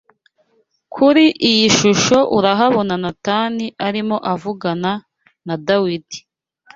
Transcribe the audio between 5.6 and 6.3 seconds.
Dawidi